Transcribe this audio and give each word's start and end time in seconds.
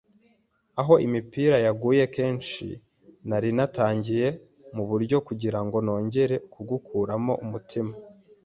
aho 0.81 0.93
imipira 1.05 1.57
yaguye 1.65 2.03
kenshi, 2.15 2.65
nari 3.29 3.49
natangiye, 3.57 4.27
muburyo, 4.75 5.17
kugirango 5.27 5.75
nongere 5.85 6.35
gukuramo 6.69 7.33
umutima, 7.45 7.93